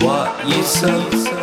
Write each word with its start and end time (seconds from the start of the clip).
what 0.00 0.48
you 0.48 0.62
sow, 0.62 1.37